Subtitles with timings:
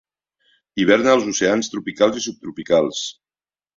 [0.83, 3.03] Hiverna als oceans tropicals i subtropicals.